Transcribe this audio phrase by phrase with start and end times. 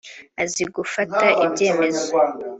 [0.41, 2.07] Azi gufata ibyemezo